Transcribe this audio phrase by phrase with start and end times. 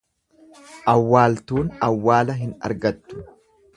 [0.93, 3.23] Awwaaltuun awwala hin argattu.